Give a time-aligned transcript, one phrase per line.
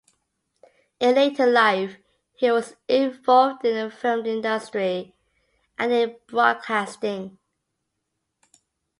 [0.99, 1.97] In later life,
[2.33, 5.13] he was involved in the film industry
[5.77, 7.37] and in broadcasting.